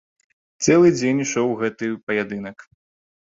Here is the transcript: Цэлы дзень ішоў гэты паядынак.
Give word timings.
Цэлы 0.63 0.89
дзень 0.95 1.19
ішоў 1.25 1.53
гэты 1.61 1.91
паядынак. 2.07 2.57